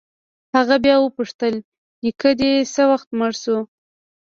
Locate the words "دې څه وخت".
2.39-3.09